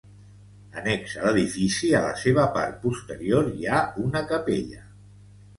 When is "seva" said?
2.21-2.45